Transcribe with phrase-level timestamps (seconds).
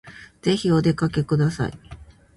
[0.41, 1.73] ぜひお出かけください